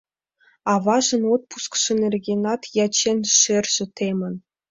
Аважын 0.73 1.23
отпускшо 1.33 1.91
нергенат 2.01 2.61
ячен, 2.85 3.19
шерже 3.39 3.85
темын. 3.95 4.35